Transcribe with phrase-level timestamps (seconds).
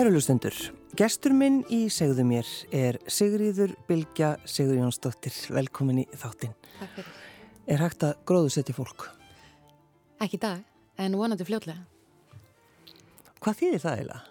[0.00, 0.54] Kæru lustendur,
[0.96, 5.34] gestur minn í segðu mér er Sigriður Bilgja Sigurjónsdóttir.
[5.52, 6.54] Velkomin í þáttinn.
[6.78, 7.10] Takk fyrir.
[7.68, 9.02] Er hægt að gróðu setja fólk?
[10.24, 10.62] Ekki í dag,
[10.96, 11.84] en vonandi fljótlega.
[13.44, 14.22] Hvað þýðir það eiginlega?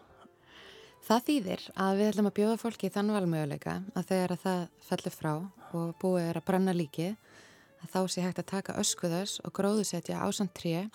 [1.05, 5.15] Það þýðir að við ætlum að bjóða fólki þann valmöguleika að þegar að það fellir
[5.19, 7.13] frá og búið er að brenna líkið,
[7.83, 10.87] að þá sé hægt að taka öskuðas og gróðusetja ásand tré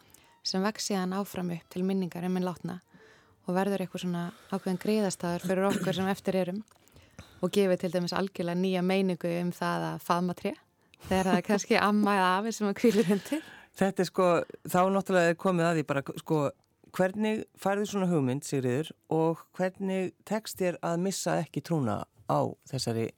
[0.43, 2.81] sem vex síðan áfram upp til minningar um minn látna
[3.45, 6.61] og verður eitthvað svona ákveðin greiðastæður fyrir okkur sem eftir erum
[7.45, 10.55] og gefið til dæmis algjörlega nýja meiningu um það að faðma tré
[11.09, 13.49] þegar það er kannski amma eða afi sem að kvílir hundir.
[13.75, 14.29] Þetta er sko,
[14.71, 16.41] þá náttúrulega er komið að því bara sko,
[16.95, 23.09] hvernig færðu svona hugmynd, Sigriður, og hvernig tekst þér að missa ekki trúna á þessari,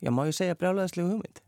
[0.00, 1.42] já má ég segja brjálæðislega hugmynd?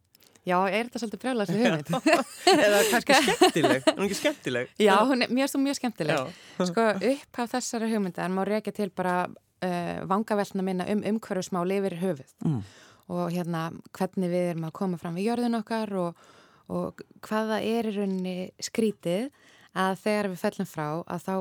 [0.47, 1.89] Já, er þetta svolítið brjálæðislega hugmynd?
[2.67, 4.69] Eða kannski skemmtileg, hún er ekki skemmtileg.
[4.79, 6.37] Já, hún er mjög, mjög skemmtileg.
[6.71, 11.99] Sko, upp af þessari hugmyndar má reykja til bara uh, vangavelna minna um umhverfismál yfir
[12.05, 12.61] höfuð Mm.
[13.09, 16.25] og hérna hvernig við erum að koma fram við jörðun okkar og,
[16.71, 19.29] og hvaða er í rauninni skrítið
[19.77, 21.35] að þegar við fellum frá að þá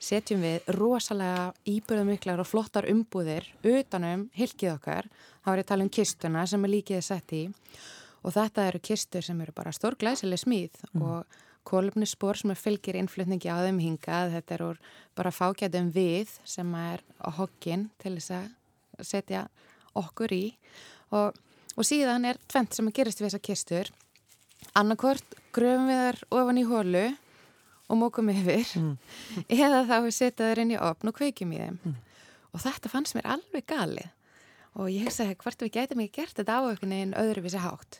[0.00, 5.08] setjum við rosalega íbyrðumiklar og flottar umbúðir utanum hilkið okkar,
[5.44, 8.80] þá er ég að tala um kistuna sem er líkið sett í og þetta eru
[8.84, 14.56] kistur sem eru bara stórglæsileg smíð og kólumnisspor sem fylgir innflutningi á þeim hingað, þetta
[14.56, 14.80] er úr
[15.18, 19.46] bara fágætum við sem er á hokkinn til þess að setja
[19.96, 20.44] okkur í.
[21.16, 21.34] Og,
[21.76, 23.90] og síðan er tvent sem að gerist við þessa kistur.
[24.76, 27.06] Annarkvort gröfum við þar ofan í hólu
[27.90, 28.66] og mókum yfir
[29.64, 31.96] eða þá setja þær inn í opn og kveikjum í þeim.
[32.50, 34.10] Og þetta fannst mér alveg galið.
[34.78, 37.98] Og ég hugsaði hvort við gætum ekki gert þetta á einhvern veginn öðruvísi hátt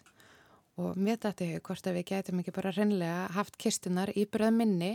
[0.81, 4.55] og mér dætti hug hvort að við gætum ekki bara reynlega haft kistunar í bröð
[4.57, 4.93] minni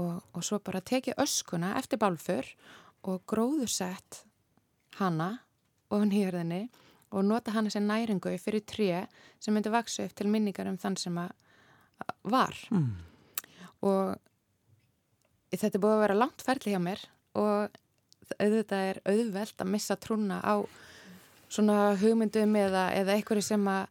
[0.00, 2.48] og, og svo bara tekið öskuna eftir bálfur
[3.04, 4.22] og gróðursett
[5.00, 5.34] hana
[5.92, 6.64] ofan hýrðinni
[7.12, 9.06] og nota hana sem næringu fyrir tré
[9.42, 11.32] sem myndi vaksa upp til minningar um þann sem að
[12.24, 12.96] var Mm.
[13.82, 14.16] og
[15.52, 17.02] þetta búið að vera langt ferli hjá mér
[17.38, 17.76] og
[18.38, 20.64] auðvitað er auðvelt að missa trúna á
[21.52, 23.86] svona hugmyndum eða, eða einhverju sem að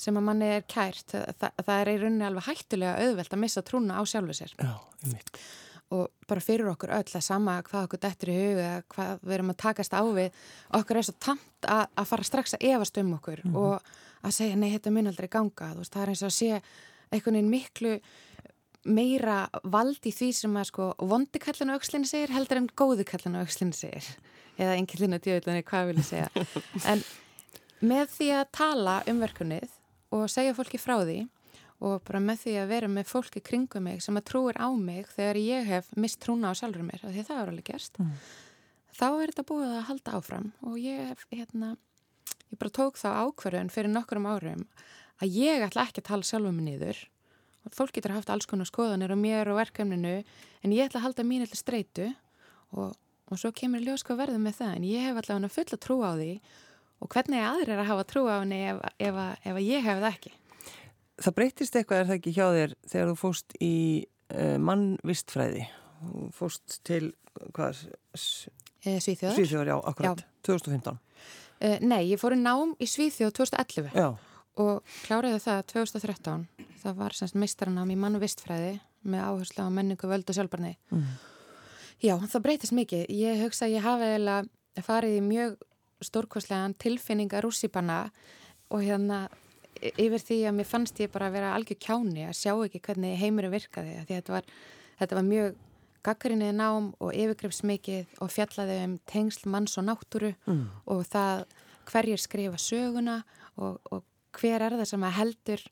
[0.00, 3.64] sem að manni er kært, það, það er í rauninni alveg hættulega auðvelt að missa
[3.66, 4.54] trúna á sjálfu sér.
[4.56, 4.72] Já,
[5.90, 9.34] og bara fyrir okkur öll að sama hvað okkur dettur í huga eða hvað við
[9.36, 10.36] erum að takast á við
[10.78, 13.90] okkur er svo tamt að, að fara strax að efast um okkur og
[14.20, 15.72] að segja nei, þetta mun aldrei ganga.
[15.78, 16.50] Veist, það er eins og að sé
[17.10, 17.94] einhvern veginn miklu
[18.86, 23.04] meira vald í því sem að sko vondi kallin á aukslinni segir heldur en góði
[23.08, 24.06] kallin á aukslinni segir.
[24.60, 26.46] Eða engillin að djöðlunni, hvað vil ég segja.
[26.92, 27.02] En
[27.80, 29.79] með því að tala um verkunnið
[30.10, 31.18] og segja fólki frá því
[31.80, 35.06] og bara með því að vera með fólki kringum mig sem að trúir á mig
[35.14, 38.10] þegar ég hef mist trúna á sjálfur mér, því það er alveg gerst Mm.
[39.00, 41.76] þá er þetta búið að halda áfram og ég hef, hérna
[42.50, 44.66] ég bara tók þá ákverðun fyrir nokkurum árum
[45.22, 47.00] að ég ætla ekki að tala sjálfum mig niður
[47.64, 50.14] og fólk getur haft alls konar skoðanir á mér og verkefninu
[50.64, 52.10] en ég ætla að halda mín eitthvað streitu
[52.76, 52.92] og,
[53.30, 55.96] og svo kemur ljós hvað verður með það en ég hef allavega full að trú
[56.04, 56.30] á því
[57.00, 60.12] og hvernig aðrir er að hafa trú á henni ef, ef, ef, ég hef það
[60.14, 60.32] ekki
[61.20, 63.72] Það breytist eitthvað er það ekki hjá þér þegar þú fóst í
[64.32, 65.66] uh, mannvistfræði.
[66.32, 67.10] Fóst til,
[67.52, 67.82] hvað,
[68.16, 68.48] S-
[68.88, 69.34] e, Svíþjóðar.
[69.36, 70.96] Svíþjóðar, já, akkurat, 2015.
[71.60, 74.06] E, nei, ég fór í nám í Svíþjóð 2011 Já,
[74.64, 76.46] og kláraði það 2013
[76.86, 80.72] það var semst meistaranám í mann og vistfræði með áherslu á menningu, völd og sjálfbarni
[80.88, 81.04] Mm.
[82.00, 85.60] Já, það breytist mikið ég hugsa að ég hafi eiginlega farið í mjög
[86.06, 88.02] stórkoslegan tilfinningar rússipanna
[88.70, 89.24] og hérna
[89.80, 93.18] yfir því að mér fannst ég bara að vera algjör kjáni að sjá ekki hvernig
[93.20, 94.48] heimurinn virkaði því þetta var,
[95.00, 95.58] þetta var mjög
[96.06, 100.62] gaggrinnið nám og yfirgrifsmikið og fjallaði um tengsl manns og náttúru mm.
[100.92, 101.44] og það
[101.90, 103.20] hverjir skrifa söguna
[103.56, 104.04] og, og
[104.38, 105.66] hver er það sem heldur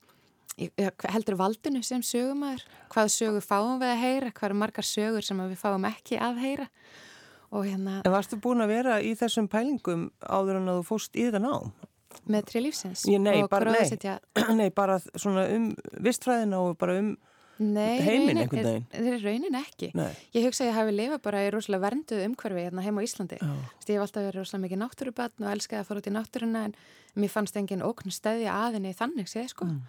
[0.59, 5.43] heldur valdinu sem sögumæður hvað sögu fáum við að heyra hvað eru margar sögur sem
[5.45, 6.67] við fáum ekki að heyra
[7.53, 11.25] hérna En varstu búin að vera í þessum pælingum áður en að þú fóst í
[11.29, 11.73] þetta nám?
[12.29, 13.79] með tri lífsins Ég, nei, bara, nei.
[13.81, 15.67] gróðursetja- nei, bara svona um
[16.05, 17.11] vistfræðina og bara um,
[17.59, 18.87] nei, heiminn raunin- einhvern veginn.
[18.93, 22.25] er, er raunin ekki nei, ég hugsa að ég hafi lifað bara í rosalega vernduð
[22.27, 25.81] umhverfi hérna heima á Íslandi Þess, ég hef alltaf verið rosalega mikið náttúrubatn og elskaði
[25.83, 26.75] að fara út í náttúruna en
[27.19, 29.69] mér fannst engin ókn stæðja aðinni þannig séð sko.
[29.69, 29.81] Mm.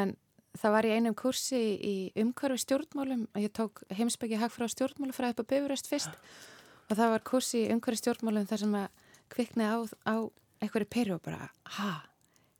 [0.00, 0.12] En
[0.60, 5.44] það var í einum kursi í umhverfi stjórnmálum og ég tók heimsbyggi hagfrá stjórnmálufræði upp
[5.44, 6.14] á Bifuröst fyrst
[6.90, 9.78] og það var kursi í umhverfi stjórnmálum þar sem að kviknaði á,
[10.10, 10.14] á
[10.60, 11.90] einhverju peru og bara, ha,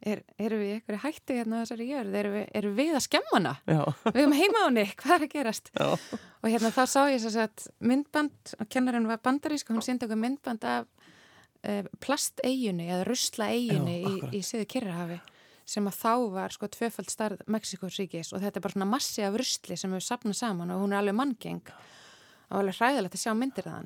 [0.06, 3.34] er, erum við ykkur hættu hérna á þessari jörð, erum við, erum við að skemma
[3.36, 3.54] hana?
[3.66, 3.80] Já.
[4.06, 5.72] Við erum heima á henni, hvað er að gerast?
[5.74, 6.20] Já.
[6.40, 10.06] Og hérna þá sá ég þess að myndband, og kennarinn var bandarísk og hún síndi
[10.06, 10.88] okkur myndband af
[11.66, 15.20] uh, plasteigjunni eða ruslaeigjunni Já, í, í Siðu Kyrrahafi
[15.70, 19.36] sem að þá var sko tvöfald starð Mexikoríkis og þetta er bara svona massi af
[19.38, 21.70] rusli sem við sapnað saman og hún er alveg manngeng
[22.50, 23.84] og alveg hræðilegt að sjá myndir af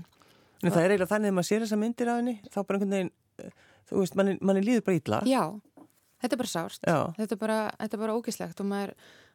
[0.64, 2.94] En það er eiginlega þannig að maður sér þessa myndir af henni, þá bara einhvern
[2.96, 3.50] veginn, eh,
[3.90, 5.20] þú veist, manni, manni líður bara ítla.
[5.28, 5.43] Já,
[6.22, 6.81] þetta er bara sárt.
[6.82, 6.99] Já.
[7.19, 8.94] Þetta er bara, þetta er bara ógislegt og maður,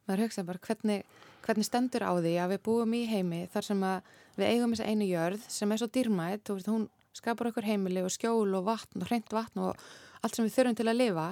[0.09, 1.03] maður hugsa bara hvernig,
[1.45, 4.89] hvernig stendur á því að við búum í heimi þar sem að við eigum þessa
[4.89, 6.87] einu jörð sem er svo dýrmætt, veist, hún
[7.17, 9.89] skapar okkur heimili og skjól og vatn og hreint vatn og
[10.23, 11.27] allt sem við þurfum til að lifa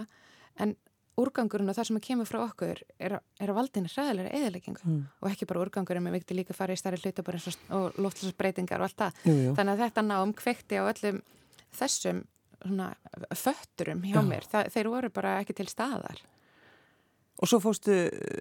[0.63, 0.75] en
[1.17, 5.03] úrgangurinn og það sem kemur frá okkur er, er að valdina hræðilega eðaleggingu Mm.
[5.21, 7.97] og ekki bara úrgangurinn, við vikti líka fara í stærri hluta bara eins og, og
[8.05, 9.21] loftlagsbreytingar og allt það
[9.57, 11.21] þannig að þetta nám kveikti á öllum
[11.77, 12.23] þessum
[12.61, 12.87] svona,
[13.33, 14.25] fötturum hjá Já.
[14.29, 16.21] mér, það, þeir voru bara ekki til staðar
[17.37, 17.93] Og svo fóstu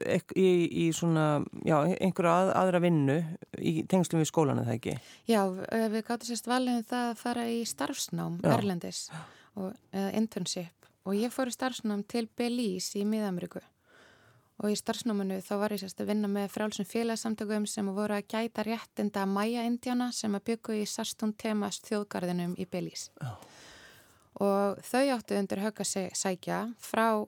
[0.09, 3.17] ek- í, í svona, já, einhverja að, aðra vinnu
[3.61, 4.95] í tengslum við skólan, er það ekki?
[5.29, 8.55] Já, eh, við gáttum sérst valið um það að fara í starfsnám Já.
[8.57, 9.03] Erlendis
[9.55, 10.73] og, eða internship
[11.07, 13.63] og ég fór í starfsnám til Belize í Mið-Ameríku
[14.57, 18.29] og í starfsnáminu þá var ég sérst að vinna með frálsum félagsamtökum sem voru að
[18.33, 23.35] gæta réttinda Maya-Indiana sem að byggu í Sastun Temas þjóðgarðinum í Belize Já.
[24.41, 27.27] og þau áttu undir högg að se- sækja frá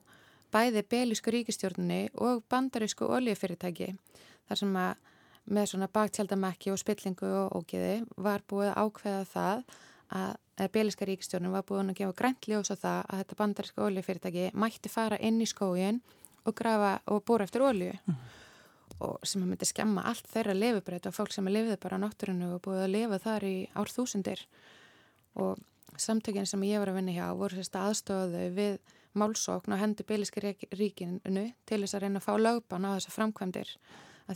[0.53, 3.91] bæði belísku ríkistjórnini og bandarísku oljufyrirtæki
[4.49, 4.95] þar sem að
[5.49, 9.63] með svona baktjaldamekki og spillingu og ógeði var búið að ákveða það
[10.09, 10.35] að,
[10.73, 14.91] belíska ríkistjórnin var búið að gefa grænt ljós á það að þetta bandaríska oljufyrirtæki mætti
[14.91, 16.01] fara inn í skógin
[16.45, 17.93] og grafa og búra eftir olju
[18.99, 22.03] og sem að myndi skemma allt þeirra lefubreyt og fólk sem að lifið bara á
[22.03, 24.43] náttúrunu og búið að lifa þar í árþúsundir
[25.39, 25.61] og
[25.99, 28.79] samtökin sem ég var að vinna hjá voru sérst aðstofaðu við
[29.19, 33.71] málsókn og hendur Beliska ríkinu til þess að reyna að fá lögban á þessa framkvæmdir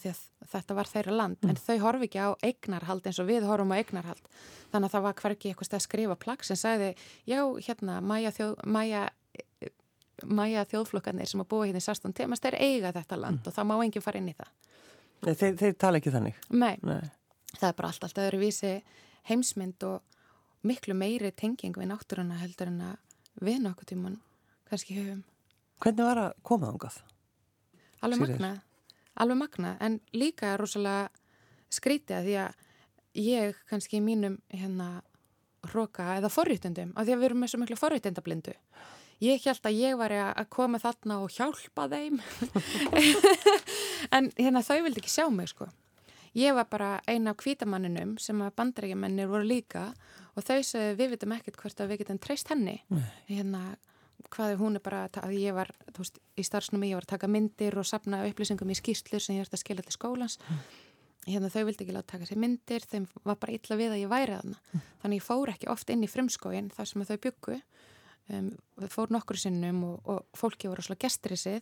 [0.01, 0.21] því að
[0.53, 3.79] þetta var þeirra land en þau horfi ekki á eignarhald eins og við horfum á
[3.79, 4.29] eignarhald
[4.71, 6.89] þannig að það var hverki eitthvað stað að skrifa plagg sem sagði
[7.29, 9.03] já hérna Maja, þjóð, Maja,
[10.25, 13.69] Maja þjóðflokkarnir sem að búa hérna í Sastun Temas þeir eiga þetta land og það
[13.69, 14.51] má enginn fara inn í það
[15.23, 16.39] Nei, þeir, þeir tala ekki þannig.
[16.51, 17.05] Nei, Nei.
[17.55, 18.73] það er bara allt allt öðru vísi
[19.29, 20.01] heimsmynd og
[20.67, 24.17] miklu meiri tenging við náttúruna heldur en að við nokkuð tíman
[24.67, 25.23] kannski höfum.
[25.83, 26.99] Hvernig var að koma þangað?
[28.03, 28.59] Alveg magnað,
[29.19, 31.09] alveg magnað, en líka rosalega
[31.73, 32.61] skrítið að því að
[33.23, 34.89] ég kannski í mínum hérna
[35.69, 38.55] hróka eða forréttundum, af því að við erum með svo miklu forréttindablindu.
[39.23, 42.19] Ég held að ég var að koma þarna og hjálpa þeim,
[44.15, 45.69] en hérna þau vildi ekki sjá mig sko.
[46.33, 49.91] Ég var bara eina af kvítamanninum sem að bandarækjumennir voru líka
[50.33, 52.79] og þau sagði við vitum ekkert hvort að við getum treyst henni.
[53.29, 53.61] Hérna,
[54.33, 57.77] hvað hún er bara að ég var, veist, í starfsnum ég var að taka myndir
[57.79, 60.39] og sapna upplýsingum í skýrslur sem ég ætti að skilja til skólans.
[61.23, 64.11] Hérna þau vildi ekki láta taka sér myndir, þeim var bara illa við að ég
[64.11, 64.81] væri þarna.
[65.03, 67.59] Þannig ég fór ekki oft inn í frumskóin þar sem þau byggu.
[68.31, 68.53] Um,
[68.87, 71.57] fór nokkur sinnum og, og fólki voru svona gestur í sig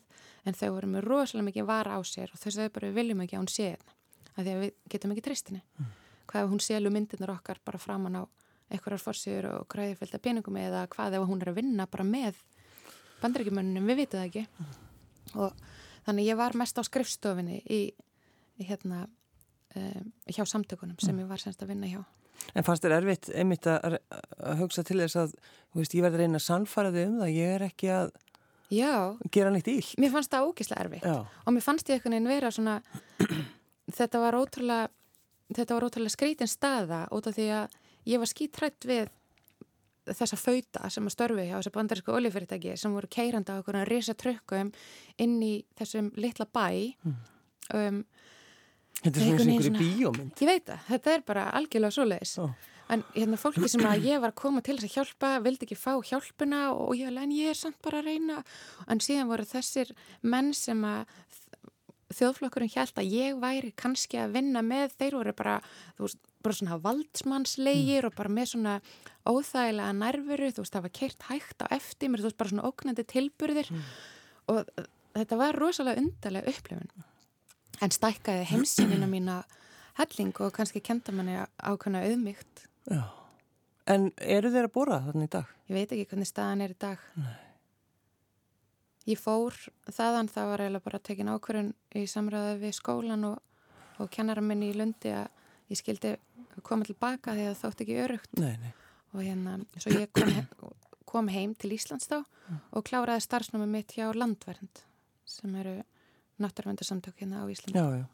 [0.46, 3.24] en þau voru með rosalega mikið vara á sér og þau sagði bara við viljum
[3.24, 3.96] ekki að hún sé þetta
[4.36, 5.88] af því að við getum ekki tristinni mm.
[6.30, 8.24] hvað ef hún sélu myndirnar okkar bara framann á
[8.72, 12.40] einhverjar fórsýður og græði fylgta peningum eða hvað ef hún er að vinna bara með
[13.22, 14.46] bandaríkjumönnum, við vitum það ekki.
[15.38, 15.60] Og
[16.08, 17.82] þannig ég var mest á skrifstofinni í,
[18.58, 19.04] í hérna
[19.76, 22.02] um, hjá samtökunum sem ég var semst að vinna hjá.
[22.58, 24.00] En fannst þér erfitt einmitt að,
[24.42, 25.36] að hugsa til þess að,
[25.72, 28.14] þú veist, ég verði að reyna að sannfara þig um það, ég er ekki að
[28.72, 28.94] Já,
[29.36, 29.84] gera neitt íll.
[30.00, 31.06] mér fannst það ógislega erfitt.
[31.06, 32.76] Já, og mér fannst ég einhvern veginn vera svona
[34.00, 34.88] þetta var ótrúlega
[35.52, 37.78] þetta var ótrúlega skrítin staða út af því að
[38.12, 39.10] ég var skítrætt við
[40.10, 44.16] þessa fauta sem að störfi hjá þessu bandarísku oljufyrirtæki sem voru keirandi á að risa
[44.18, 44.72] trökkum
[45.22, 46.66] inn í þessum litla bæ
[47.78, 48.02] um,
[49.02, 50.42] þetta er svona Einhvern eins og veginn einhverju bíómynd.
[50.42, 52.48] ég veit það, þetta er bara algjörlega svoleiðis Já.
[52.96, 55.80] en hérna fólki sem að ég var að koma til þess að hjálpa vildi ekki
[55.80, 58.42] fá hjálpuna og ég, en ég er samt bara að reyna
[58.88, 59.94] en síðan voru þessir
[60.26, 61.06] menn sem að
[62.12, 65.62] þjóðflokkurinn hjælt að ég væri kannski að vinna með, þeir voru bara
[65.96, 68.80] þú veist, bara svona valdsmannslegir og bara með svona
[69.30, 72.68] óþægilega nærveru, þú veist, það var keirt hægt á eftir mér, þú veist, bara svona
[72.70, 73.72] ógnandi tilburðir
[74.52, 74.76] og
[75.16, 77.08] þetta var rosalega undarlega upplifun
[77.82, 79.42] en stækkaði heimsýnina mína
[79.98, 82.66] helling og kannski kenda manni ákvæmna auðmygt.
[82.90, 83.04] Já.
[83.90, 85.56] En eru þeir að bóra þarna í dag?
[85.68, 87.02] Ég veit ekki hvernig staðan er í dag.
[87.18, 87.34] Nei.
[89.10, 89.56] Ég fór
[89.90, 93.40] þaðan, það var eiginlega bara tekin ákvörðun í samræði við skólan og,
[93.98, 95.26] og kennara minni í Lundi að
[95.72, 96.14] ég skildi
[96.68, 98.72] koma tilbaka því að það þótt ekki örugt Nei, nei.
[99.14, 100.74] og hérna, svo ég kom,
[101.12, 102.20] kom heim til Íslands þá
[102.76, 104.84] og kláraði starfsnámi mitt hjá Landvernd
[105.26, 105.78] sem eru
[106.42, 107.78] náttúrvendarsamtök hérna á Íslandi.
[107.78, 108.06] Já, já.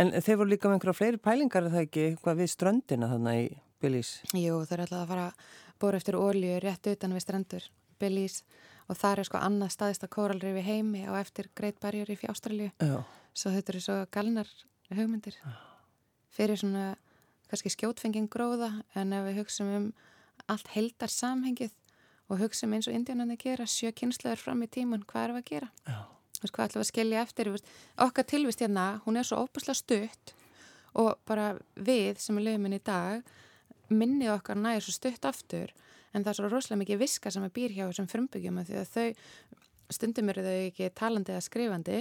[0.00, 3.40] En þeir voru líka með einhverja fleiri pælingar er það ekki hvað við ströndina þannig
[3.44, 3.48] í
[3.84, 4.12] Billís?
[4.32, 5.26] Jú, þeir eru alltaf að fara
[5.82, 7.66] bóra eftir ólju rétt utan við strendur
[8.00, 8.38] Billís
[8.88, 12.70] og það er sko annað staðista kóralri við heimi og eftir Great Barrier í Ástralju.
[13.36, 14.48] Svo þetta eru svo galnar
[14.94, 15.36] hugmyndir
[16.34, 16.94] fyrir svona
[17.54, 19.88] kannski skjótfenging gróða en ef við hugsaum um
[20.50, 21.72] allt heldar samhengið
[22.28, 25.50] og hugsaum eins og indjónandi gera sjö kynslegar fram í tíman, hvað erum við að
[25.52, 25.70] gera?
[25.86, 26.00] Já.
[26.40, 27.50] Veist, hvað ætlum við að skilja eftir?
[28.04, 30.34] Okkar tilvist hérna, hún er svo óbúslega stutt
[30.94, 33.24] og bara við sem er löguminn í dag
[33.92, 35.72] minnið okkar næri svo stutt aftur
[36.14, 38.92] en það er svo rosalega mikið viska sem er býr hjá þessum frumbyggjum því að
[38.94, 41.98] þau stundum eru þau ekki talandi eða skrifandi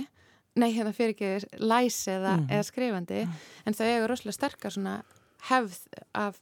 [0.62, 2.48] nei, hérna fyrir ekki læs eða, mm.
[2.54, 3.36] eða skrifandi mm.
[3.66, 4.96] en þau eru rosalega sterkar svona
[5.50, 5.80] hefð
[6.18, 6.40] af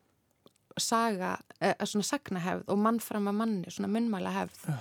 [0.79, 4.77] saga, eða svona sagnahefð og mannfram að manni, svona munnmæla hefð Já.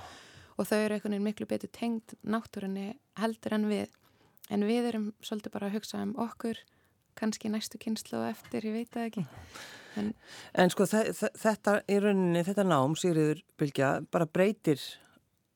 [0.57, 3.97] og þau eru einhvern veginn miklu betur tengd náttúrunni heldur en við
[4.50, 6.62] en við erum svolítið bara að hugsa um okkur
[7.19, 9.27] kannski næstu kynslu og eftir, ég veit það ekki
[9.99, 10.12] En,
[10.55, 14.83] en sko þetta í rauninni, þetta nám, Sigriður Bilgja, bara breytir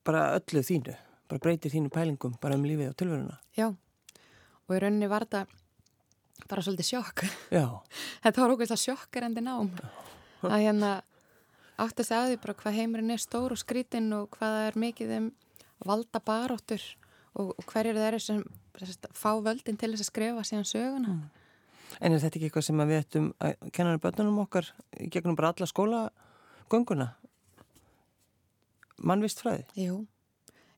[0.06, 0.94] bara öllu þínu,
[1.30, 3.38] bara breytir þínu pælingum bara um lífið og tilveruna.
[3.56, 5.44] Já, og í rauninni var þetta
[6.50, 7.24] bara svolítið sjokk.
[8.24, 9.72] Þetta var okkur sjokkar endi nám.
[10.44, 10.96] Að hérna
[11.80, 15.16] átt að segja því bara hvað heimurinn er stór og skrítinn og hvað er mikið
[15.18, 15.30] um
[15.84, 16.82] valda baróttur
[17.34, 18.44] og, og hverjir það eru sem,
[18.78, 21.16] sem fá völdin til þess að skrifa síðan söguna.
[21.16, 21.44] Mm.
[22.00, 24.70] En er þetta ekki eitthvað sem við ættum að kenna börnunum okkar
[25.12, 27.10] gegnum bara alla skólagönguna?
[29.04, 29.66] Mannvist fræði?
[29.78, 30.00] Jú,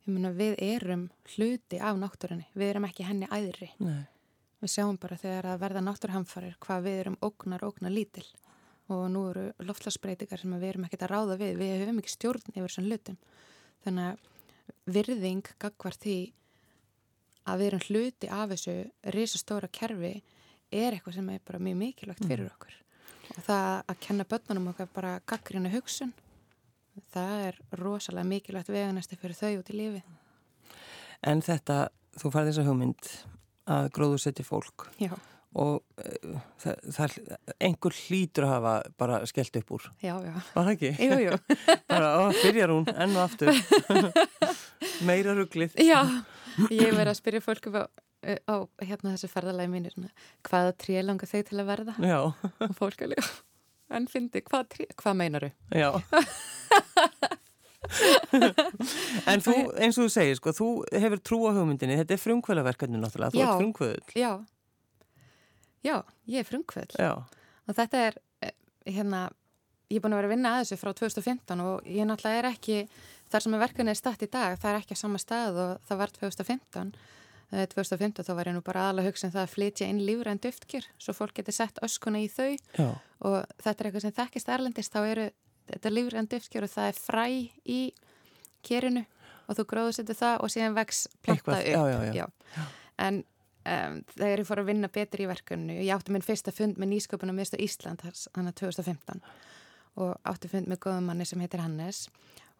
[0.06, 3.70] ég menna við erum hluti af náttúrunni, við erum ekki henni æðri.
[3.84, 4.04] Nei.
[4.62, 8.24] Við sjáum bara þegar að verða náttúrhamfarir hvað við erum ógnar, ógnar lítil
[8.92, 12.52] og nú eru loftlagsbreytingar sem við erum ekkert að ráða við, við höfum ekki stjórn
[12.54, 13.18] yfir þessum hlutum.
[13.84, 16.18] Þannig að virðing gagvar því
[17.46, 18.74] að við erum hluti af þessu
[19.14, 20.14] risastóra kerfi
[20.74, 22.30] er eitthvað sem er bara mjög mikilvægt mm.
[22.30, 22.76] fyrir okkur
[23.36, 26.12] og það að kenna börnunum okkar bara gaggrinu hugsun
[27.14, 30.02] það er rosalega mikilvægt veganæsti fyrir þau út í lífi
[31.26, 31.88] En þetta,
[32.20, 33.10] þú farði þessa hugmynd
[33.66, 35.10] að gróðu setja fólk Já.
[35.56, 37.16] og uh, það, það
[37.68, 40.92] einhver hlýtur að hafa bara skellt upp úr Já, já Var það ekki?
[41.02, 41.58] Jú, jú
[41.92, 43.52] Bara, ó, byrjar hún, enn og aftur
[45.08, 46.00] Meira rugglið Já,
[46.70, 47.88] ég verði að spyrja fólk um að
[48.26, 49.94] á hérna þessu ferðalagi mínir
[50.48, 52.18] hvaða tré langar þau til að verða Já.
[52.26, 53.22] og fólk líka
[53.94, 55.50] en fyndi, hvað, hvað meinaru?
[55.70, 55.92] Já
[59.36, 60.68] En þú, eins og þú segir sko, þú
[61.04, 61.98] hefur trú á hugmyndinni.
[62.00, 64.30] Þetta er frumkvölaverkefni náttúrulega, þú ert frumkvöðul Já,
[65.84, 67.10] já, ég er frumkvöðul
[67.66, 68.16] og þetta er
[68.46, 68.54] eh,
[68.86, 69.26] hérna,
[69.90, 72.50] ég er búin að vera að vinna að þessu frá 2015 og ég náttúrulega er
[72.52, 72.80] ekki
[73.30, 75.86] þar sem er verkefni er statt í dag, það er ekki á sama stað og
[75.88, 76.92] það var 2015
[77.50, 80.86] 2015 þá var ég nú bara aðalega hugsa um það að flytja inn lífræn duftkjör
[80.98, 82.56] svo fólk getur sett öskuna í þau.
[82.74, 82.88] Já.
[83.22, 85.26] og þetta er eitthvað sem þekkist erlendist þá eru
[85.70, 87.26] þetta lífræn duftkjör og það er fræ
[87.70, 87.80] í
[88.66, 89.04] kérinu
[89.46, 92.26] og þú gróður setur það og síðan vex planta upp já, já,
[93.06, 96.80] en um, þegar ég fór að vinna betur í verkunnu ég átti minn fyrsta fund
[96.80, 99.24] með nýsköpunum mista Ísland þannig að 2015
[100.02, 102.06] og átti fund með góðum manni sem heitir Hannes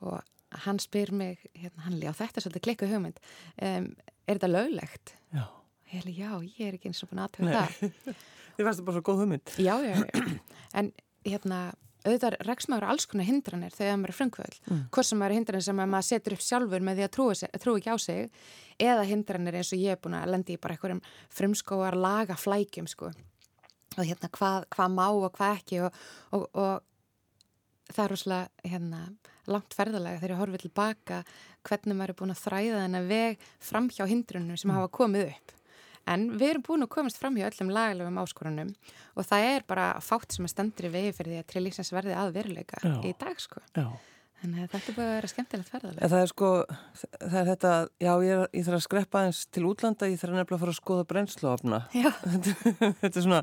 [0.01, 0.23] og
[0.65, 3.19] hann spyr mig, hérna, hann líka á þetta svolítið klikku hugmynd
[3.61, 3.89] um,
[4.27, 5.15] er þetta löglegt?
[5.35, 5.47] Já.
[5.87, 8.15] Heli, já, ég er ekki eins og búin aðtöða það.
[8.57, 9.53] Þið það bara svo góð hugmynd.
[9.63, 10.33] Já, já, já.
[10.81, 10.89] En
[11.27, 11.59] hérna,
[12.07, 14.59] auðvitað reksmaður alls konar hindranir þegar maður er frumkvöld.
[14.71, 14.83] Mm.
[14.95, 17.77] Hvort sem maður er hindranir sem maður setur upp sjálfur með því að trúi, trúi
[17.81, 18.43] ekki á sig
[18.87, 21.03] eða hindranir eins og ég er búin að lendi í bara einhverjum
[21.39, 23.13] frumskóar laga flækjum, sko.
[23.97, 26.01] Og hérna, hvað, hvað má og hvað ekki og,
[26.37, 29.03] og, og það er rosalega, hérna,
[29.51, 31.21] langt ferðalega þegar ég horfið tilbaka
[31.67, 34.77] hvernig maður er búin að þræða þennan veg fram hjá hindrunum sem mm.
[34.79, 35.55] hafa komið upp.
[36.07, 38.75] En við erum búin að komast fram hjá öllum lagalegum áskorunum
[39.17, 42.37] og það er bara fátt sem að standri vegi fyrir því að trilíksins verði að
[42.37, 42.95] veruleika já.
[43.03, 43.63] í dag sko.
[43.75, 43.89] Já.
[44.37, 46.09] Þannig að þetta búin að vera skemmtilegt ferðalega.
[46.13, 46.51] Það er sko,
[47.17, 47.73] það er þetta,
[48.05, 50.75] já ég, er, ég þarf að skreppa eins til útlanda, ég þarf nefnilega að fara
[50.75, 51.81] að skoða brennsluofna.
[51.97, 52.11] Já.
[53.01, 53.41] þetta er svona,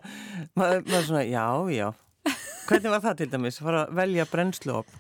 [0.53, 1.87] maður, maður er svona, já, já.
[2.69, 4.99] Hvernig var það til dæmis, að fara að velja brennsluofn?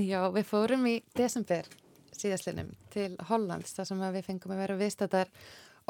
[0.00, 1.68] Já, við fórum í desember
[2.14, 5.30] síðastlinum til Hollands þar sem við fengum að vera viðstættar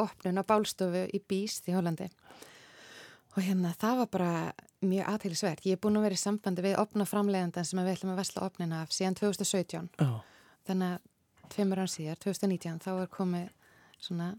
[0.01, 2.09] opnun á bálstofu í Bíst í Hollandi
[3.35, 4.35] og hérna það var bara
[4.85, 5.65] mjög aðtælisvert.
[5.67, 8.47] Ég er búin að vera í sambandi við opna framlegandan sem við ætlum að vesla
[8.47, 10.19] opnina af síðan 2017 oh.
[10.69, 13.49] þannig að tveimur án síðar, 2019 þá er komið
[14.03, 14.35] svona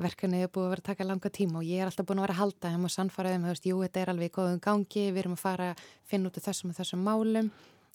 [0.00, 2.26] verkefnið er búið að vera að taka langa tíma og ég er alltaf búin að
[2.26, 5.04] vera að halda þeim og sannfaraðum, þú veist, jú, þetta er alveg í góðum gangi,
[5.10, 7.50] við erum að fara að finna út þessum og þessum málum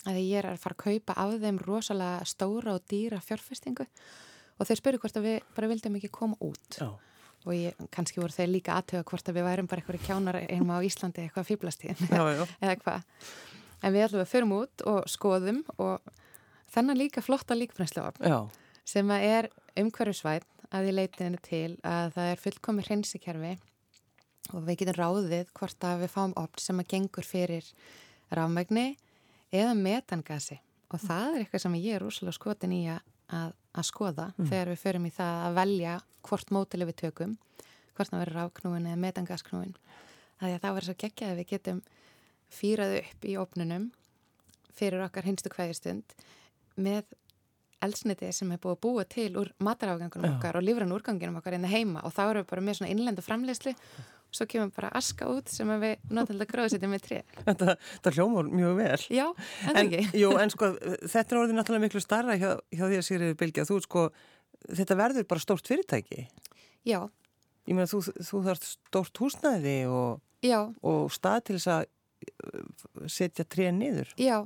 [0.06, 3.88] að ég er að fara að kaupa af þeim rosalega stóra og dýra fjárfestingu
[4.56, 6.80] og þeir spurðu hvort að við bara vildum ekki koma út.
[6.80, 6.90] Já.
[7.46, 10.80] og ég, kannski voru þeir líka aðtöða hvort að við værum bara eitthvað kjánar einma
[10.82, 12.16] á Íslandi eitthvað fýblastíðin
[12.64, 13.04] eða hvað.
[13.86, 16.02] En við að förum út og skoðum og
[16.74, 18.50] þennan líka flotta líkbrænsluofn
[18.86, 23.54] sem að er umhverfisvætt að ég leiti henni til að það er fullkomi hreinsikerfi
[24.54, 27.70] og við getum ráðið hvort að við fáum opn sem að gengur fyrir
[28.34, 28.96] rafmægni
[29.54, 30.60] eða metangasi.
[30.94, 34.48] Og það er eitthvað sem ég er úrslega skotin í að, að, að skoða mm.
[34.52, 37.36] þegar við förum í það að velja hvort mótileg við tökum,
[37.96, 39.76] hvort það verður rafknúin eða metangasknúin.
[40.40, 41.84] Það er að það verður svo geggja að við getum
[42.56, 43.92] fýrað upp í opnunum
[44.76, 46.16] fyrir okkar hinstu kvæðistund
[46.76, 47.06] með
[47.86, 51.68] elsniti sem er búið að búa til úr matarafgangunum okkar og lífrann úrganginum okkar inn
[51.68, 53.76] hérna heima og þá erum við bara með svona innlendu framleyslu
[54.36, 57.20] svo kemur bara aska út sem við náttúrulega gróðsetjum með tri.
[57.48, 59.02] Þetta, þetta hljómar mjög vel.
[59.16, 59.26] Já,
[59.72, 60.02] en ekki.
[60.22, 60.72] Jú, en sko,
[61.04, 63.68] þetta er orðið náttúrulega miklu starra hjá, hjá því að Sýriður Bilgja.
[63.70, 64.06] Þú, sko,
[64.68, 66.28] þetta verður bara stórt fyrirtæki.
[66.86, 67.00] Já.
[67.66, 70.22] Ég meina, þú, þú þarf stórt húsnæði og,
[70.86, 74.14] og stað til þess að uh, setja tríða niður.
[74.22, 74.38] Já.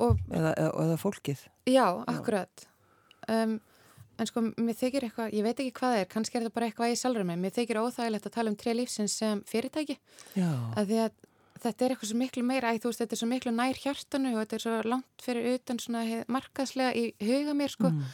[0.00, 1.46] Og, eða, eða, eða fólkið.
[1.68, 2.66] Já, akkurat.
[3.28, 3.58] Um,
[4.20, 6.66] En sko, mér þykir eitthvað, ég veit ekki hvað það er, kannski er þetta bara
[6.68, 9.96] eitthvað í salra með, mér þykir óþægilegt að tala um tre lífsins sem fyrirtæki.
[10.36, 10.50] Já.
[10.76, 11.14] Að því að
[11.62, 14.42] þetta er eitthvað svo miklu meira, æ, veist, þetta er svo miklu nær hjartanu og
[14.42, 16.04] þetta er svo langt fyrir utan svona
[16.36, 17.92] markaðslega í huga mér, sko.
[17.94, 18.12] Mm.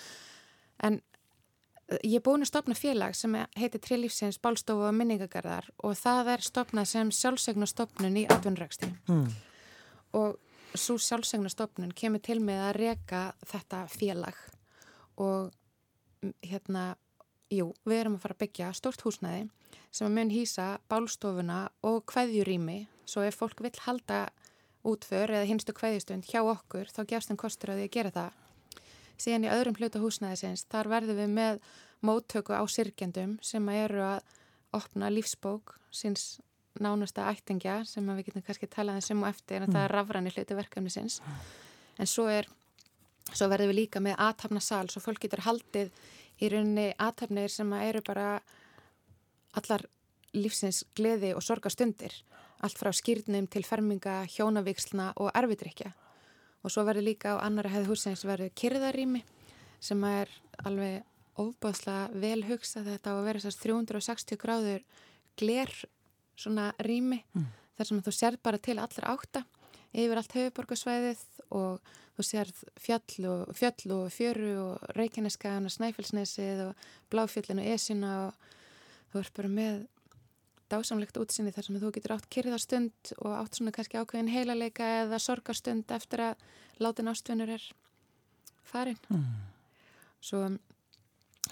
[0.86, 5.70] En eh, ég er búin að stopna félag sem heitir tre lífsins bálstofu og minningagarðar
[5.82, 8.92] og það er stopnað sem sjálfsögnastofnun í atvinnræksti.
[9.10, 9.28] Mm.
[10.22, 10.38] Og
[10.76, 14.38] svo sjálfsögnastofnun kemur til með að reka þetta félag
[15.22, 15.54] og
[16.44, 16.96] hérna,
[17.52, 19.46] jú, við erum að fara að byggja stort húsnæði
[19.94, 24.26] sem mun hýsa bálstofuna og hveðjurými svo ef fólk vil halda
[24.86, 28.42] útför eða hinstu hveðjustund hjá okkur þá gefst þeim kostur að því að gera það.
[29.16, 31.60] Síðan í öðrum hluta húsnæðisins þar verðum við með
[32.04, 34.34] móttöku á sirkjandum sem eru að
[34.76, 36.36] opna lífsbók síns
[36.82, 39.76] nánasta ættingja sem við getum kannski talað um sem og eftir en mm.
[39.76, 41.20] það er rafræni hluti verkefni sinns.
[41.96, 42.48] En svo er
[43.32, 45.90] Svo verðum við líka með aðtapna sal svo fólk getur haldið
[46.40, 48.28] í rauninni aðtapnir sem eru bara
[49.56, 49.86] allar
[50.36, 52.12] lífsins gleði og sorgastundir.
[52.64, 55.92] Allt frá skýrnum til ferminga, hjónavíksluna og erfidrykja.
[56.64, 59.22] Og svo verður líka á annara hefði húsins verður kyrðarými
[59.82, 60.30] sem er
[60.64, 61.04] alveg
[61.40, 64.86] ofbáðslega vel hugsað þetta á að vera þessast 360 gráður
[65.36, 65.72] gler
[66.36, 67.46] svona rými mm.
[67.76, 69.44] þar sem þú sér bara til allra átta
[69.96, 71.24] yfir allt höfuborgarsvæðið
[71.56, 77.70] og þú sér fjall og, fjall og fjöru og Reykjaneskaðan og Snæfellsnesið og Bláfjöllin og
[77.74, 78.46] Esina og
[79.12, 79.82] þú ert bara með
[80.72, 85.20] dásamlegt útsinni þar sem þú getur átt kyrðarstund og átt svona kannski ákveðin heilarleika eða
[85.22, 86.46] sorgarstund eftir að
[86.82, 87.66] látin ástvinnur er
[88.66, 88.98] farin.
[89.12, 89.28] Mm.
[90.20, 90.40] Svo,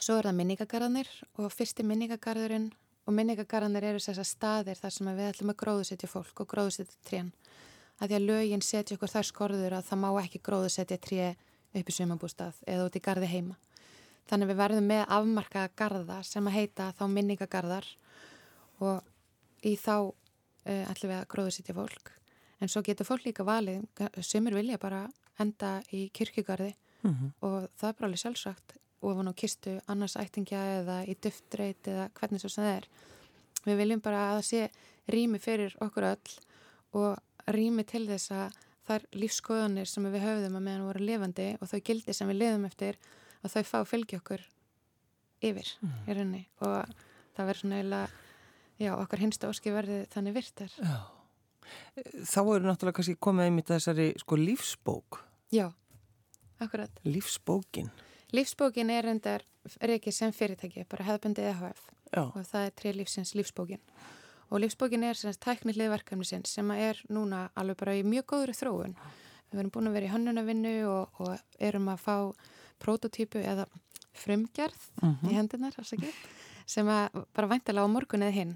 [0.00, 2.72] svo er það minningagarðanir og fyrsti minningagarðurinn
[3.04, 7.30] og minningagarðanir eru þessar staðir þar sem við ætlum að gróðusetja fólk og gróðusetja trén
[8.00, 11.34] að því að lögin setja okkur þær skorður að það má ekki gróðu setja tré
[11.74, 13.56] upp í sömabústað eða út í gardi heima.
[14.30, 17.88] Þannig við verðum með afmarkaða garda sem að heita þá minningagarðar
[18.80, 19.02] og
[19.64, 22.14] í þá uh, ætlum við að gróðu setja fólk.
[22.62, 23.84] En svo getur fólk líka valið,
[24.22, 25.04] sömur vilja bara
[25.42, 27.30] enda í kirkjugarði mm -hmm.
[27.40, 32.08] og það er bara alveg sjálfsagt ofan á kistu annars ættingja eða í duftreit eða
[32.14, 32.88] hvernig svo sem það er.
[33.64, 34.70] Við viljum bara að það sé
[35.08, 36.32] rými fyrir okkur öll
[36.92, 37.18] og
[37.52, 41.80] rými til þess að þar lífskoðanir sem við höfðum að meðan voru lifandi og þau
[41.88, 42.98] gildi sem við lifum eftir
[43.42, 44.44] og þau fá að fylgja okkur
[45.44, 45.94] yfir mm.
[46.04, 46.42] í rauninni.
[46.64, 46.94] Og
[47.36, 48.08] það verður svona eiginlega
[48.80, 50.76] já, okkar hinsta óski verði þannig virtar.
[50.80, 50.98] Já,
[52.28, 55.20] þá eru náttúrulega kannski komið einmitt þessari sko lífsbók.
[55.54, 55.66] Já,
[56.60, 57.02] akkurat.
[57.08, 57.90] Lífsbókin.
[58.34, 59.44] Lífsbókin er endar
[59.80, 61.80] reykið sem fyrirtæki bara hefðbundið EHF
[62.12, 62.22] já.
[62.24, 63.80] og það er tri lífsins lífsbókin
[64.50, 68.96] og lífsbókin er tæknilið verkefnisins sem er núna alveg bara í mjög góðri þróun.
[69.50, 72.16] Við erum búin að vera í hannunavinnu og, og erum að fá
[72.82, 73.66] prototípu eða
[74.14, 75.24] frumgerð uh -huh.
[75.24, 75.36] í mhm.
[75.36, 75.74] hendunar
[76.66, 78.54] sem að bara væntilega á morgun eða hinn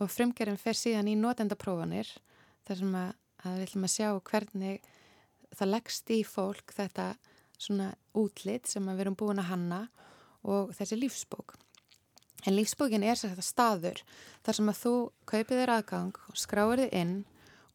[0.00, 2.08] og frumgerðin fer síðan í notendaprófanir
[2.66, 3.14] þar sem að,
[3.44, 4.80] að við ætlum að sjá hvernig
[5.56, 7.14] það leggst í fólk þetta
[7.60, 9.80] svona útlitt sem við erum búin að hanna
[10.42, 11.56] og þessi lífsbók.
[12.46, 14.02] En lífsbókin er sér þetta staður
[14.46, 14.94] þar sem að þú
[15.28, 17.16] kaupið þér aðgang og skráir þið inn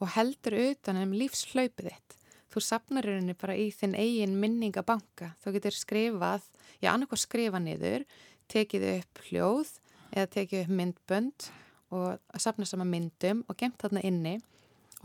[0.02, 2.16] og heldur utan um lífslaupið þitt.
[2.50, 5.34] Þú sapnar henni bara í þinn eigin minningabanka.
[5.44, 6.48] Þú getur skrifað,
[6.80, 8.06] já annarkoð skrifa niður,
[8.52, 9.74] tekið upp hljóð
[10.16, 11.48] eða tekið upp myndbönd
[11.96, 14.38] og sapna sama myndum og gemt þarna inni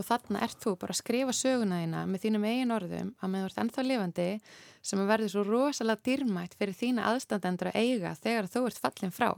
[0.01, 3.47] og þarna ert þú bara að skrifa söguna þína með þínum eigin orðum að með
[3.47, 4.29] ert ennþá lifandi
[4.81, 9.15] sem að verður svo rosalega dýrmætt fyrir þína aðstandendur að eiga þegar þú ert fallin
[9.15, 9.31] frá.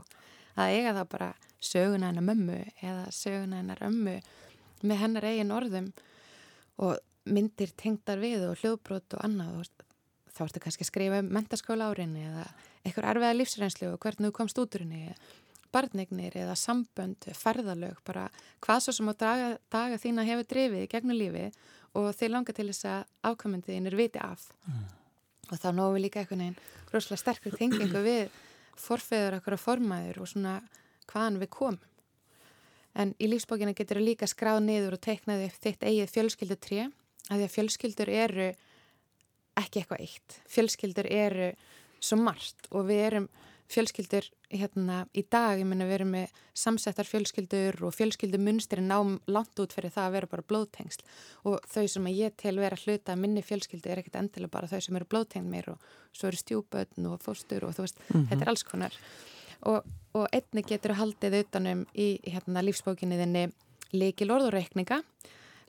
[0.54, 1.30] Að eiga þá bara
[1.62, 4.18] söguna hennar mömmu eða söguna hennar ömmu
[4.82, 5.92] með hennar eigin orðum
[6.82, 9.62] og myndir tengdar við og hljóðbrót og annað.
[9.62, 12.48] Og þá ertu kannski að skrifa um mentaskóla árinni eða
[12.82, 15.14] eitthvað erfiða lífsreynslu og hvernig þú komst út úr henni
[15.72, 18.28] barnignir eða sambönd, ferðalög bara
[18.64, 21.46] hvað svo sem á daga, daga þína hefur drifið í gegnum lífi
[21.98, 24.82] og þeir langar til þess að ákvæmendin er viti af mm.
[25.50, 26.60] og þá nógu við líka einhvern veginn
[26.92, 28.40] rosalega sterkur tengingu við
[28.80, 30.58] forfeður okkur að formaður og svona
[31.12, 31.88] hvaðan við komum
[32.92, 36.82] en í lífsbókina getur við líka skráð niður og teiknaði upp þitt eigið fjölskyldutré
[37.30, 38.48] að því að fjölskyldur eru
[39.60, 40.36] ekki eitthvað eitt.
[40.50, 41.48] Fjölskyldur eru
[42.02, 43.28] svo margt og við erum
[43.70, 49.62] fjölskyldur hérna í dag, ég menna við erum með samsettar fjölskyldur og fjölskyldumunstri nám langt
[49.62, 51.04] út fyrir það að vera bara blóðtengsl.
[51.48, 54.98] Og þau sem ég tel vera hluta minni fjölskyldu er ekkert endilega bara þau sem
[54.98, 58.28] eru blóðtengd mér og svo eru stjúbötn og fóstur og þú veist, mm -hmm.
[58.28, 58.92] þetta er alls konar.
[59.62, 63.52] Og, og einni getur haldið utanum í hérna lífsbókinniðinni
[63.92, 65.02] leikil orðurreikninga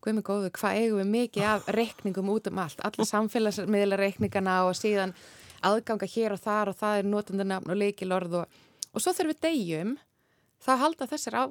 [0.03, 4.57] Guð mig góðu, hvað eigum við mikið af reikningum út um allt, alla samfélagsmiðla reikningana
[4.67, 5.13] og síðan
[5.69, 8.57] aðganga hér og þar og það er notendunafn og leikilorð og,
[8.91, 9.95] og svo þegar við degjum
[10.63, 11.43] þá halda þessar á,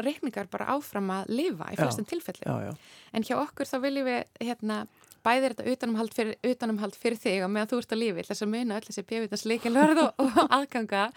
[0.00, 2.74] reikningar bara áfram að lifa í flestum tilfellum.
[3.16, 4.82] En hjá okkur þá viljum við hérna,
[5.24, 8.52] bæðir þetta utanumhald fyrir, utanumhald fyrir þig og meðan þú ert á lífi, þess að
[8.54, 11.08] muna öll þessi bjöfitans leikilorð og, og aðganga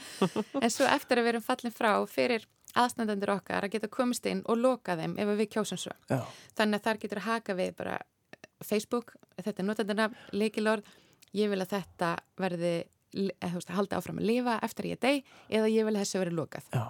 [0.60, 2.48] en svo eftir að við erum fallin frá fyrir
[2.80, 5.94] aðstandendur okkar að geta komist inn og loka þeim ef við kjósum svo.
[6.10, 6.24] Já.
[6.58, 8.00] Þannig að þar getur að haka við bara
[8.64, 10.88] Facebook, þetta er notendurna, leikilord,
[11.38, 12.74] ég vil að þetta verði,
[13.44, 16.70] að halda áfram að lifa eftir ég deg eða ég vil að þessu verði lokað.
[16.74, 16.86] Já.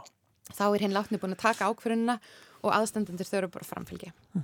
[0.53, 2.17] Þá er hinn látni búin að taka ákverðunna
[2.63, 4.11] og aðstandendur þau eru bara framfylgja.
[4.35, 4.43] Mm.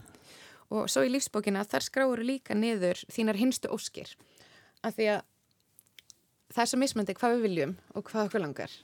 [0.70, 4.12] Og svo í lífsbókina þar skráur líka niður þínar hinstu óskir.
[4.86, 5.22] Af því að
[6.54, 8.76] það er svo mismöndi hvað við viljum og hvað okkur langar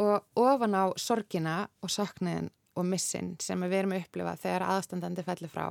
[0.00, 5.24] og ofan á sorgina og sakniðin og missin sem við erum að upplifa þegar aðstandandi
[5.26, 5.66] fellir frá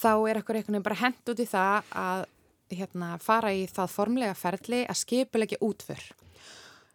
[0.00, 2.24] þá er okkur einhvern veginn bara hend út í það að
[2.78, 6.02] hérna, fara í það formlega ferli að skipulegja útför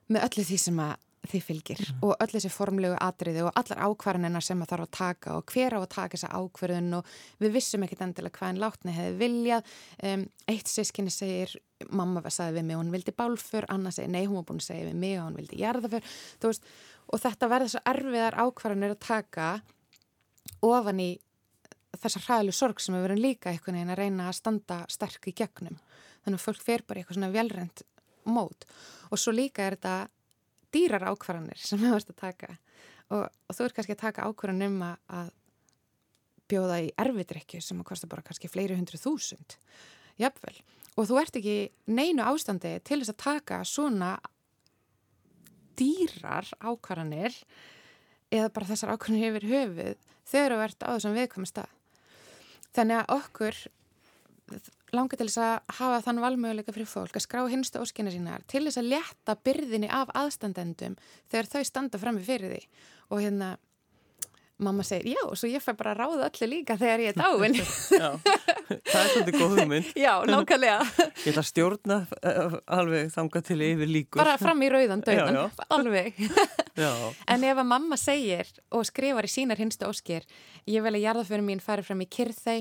[0.09, 0.97] með öllu því sem að
[1.29, 2.03] því fylgir mm.
[2.05, 5.75] og öll þessi formlegu atriði og allar ákvarðinina sem það þarf að taka og hver
[5.75, 7.09] á að taka þessa ákvarðin og
[7.43, 9.73] við vissum ekkit endilega hvað en látni hefði viljað.
[10.09, 11.55] Um, eitt sískinni segir
[11.95, 14.69] mamma sagði við mig og hún vildi bálfur annars segir nei hún var búin að
[14.69, 16.07] segja við mig og hún vildi jarðafur
[16.45, 16.71] veist,
[17.09, 19.49] og þetta verður svo erfiðar ákvarðinir að taka
[20.65, 21.11] ofan í
[21.97, 25.35] þessar hræðlu sorg sem við verum líka einhvern veginn að reyna að standa sterk í
[25.35, 25.79] gegnum.
[26.23, 27.83] Þannig að fólk fer bara eitthvað svona velrend
[28.29, 28.67] mót.
[29.09, 29.95] Og svo líka er þetta
[30.73, 32.55] dýrar ákvarðanir sem þú ert að taka.
[33.09, 35.31] Og, og þú ert kannski að taka ákvarðan um að
[36.49, 39.57] bjóða í erfidrykju sem að kosta bara kannski fleiri hundru þúsund.
[40.19, 40.55] Jafnvel.
[40.97, 41.57] Og þú ert ekki
[41.89, 44.13] neinu ástandi til þess að taka svona
[45.79, 47.35] dýrar ákvarðanir
[48.33, 51.75] eða bara þessar ákvarðanir yfir höfuð þegar þú ert á þessum viðkvæmast að
[52.79, 53.61] þannig að okkur
[54.95, 58.63] langar til þess að hafa þann valmöguleika fyrir fólk að skrá hinstu óskina sínar til
[58.65, 60.97] þess að leta byrðinni af aðstandendum
[61.29, 62.61] þegar þau standa fram við fyrir því.
[63.09, 63.49] Og hérna
[64.59, 67.55] mamma segir já svo ég fær bara að ráða öllu líka þegar ég er dáin.
[67.99, 69.91] Já, það er svolítið góð hugmynd.
[70.05, 70.79] Já, nákvæmlega.
[71.25, 74.21] Ég ætla að stjórna uh, alveg þanga til yfir líkur.
[74.21, 75.39] Bara fram í rauðan döðan,
[75.73, 76.19] alveg.
[76.79, 80.27] En ef að mamma segir og skrifar í sínar hinstu óskir
[80.69, 82.59] ég vil að jarðaförum mín fari fram í kyrþei